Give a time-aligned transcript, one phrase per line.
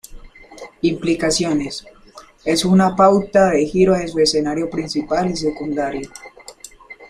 [0.81, 1.85] Implicaciones:
[2.43, 6.09] Es una pauta de giro en su escenario principal y secundario.